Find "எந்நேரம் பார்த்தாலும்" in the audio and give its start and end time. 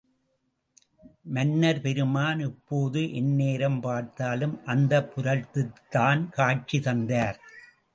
3.13-4.59